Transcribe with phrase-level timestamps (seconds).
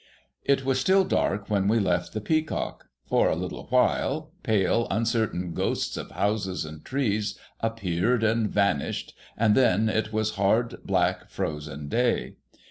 [0.43, 2.87] It was still dark when we left the Peacock.
[3.05, 9.53] For a little while, pale, uncertain ghosts of houses and trees appeared and vanished, and
[9.53, 12.33] then it was hard, black, frozen day.